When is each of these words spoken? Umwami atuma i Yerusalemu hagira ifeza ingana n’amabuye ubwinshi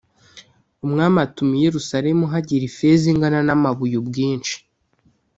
Umwami 0.85 1.17
atuma 1.25 1.53
i 1.55 1.63
Yerusalemu 1.65 2.23
hagira 2.33 2.63
ifeza 2.69 3.05
ingana 3.13 3.39
n’amabuye 3.47 3.95
ubwinshi 4.01 4.55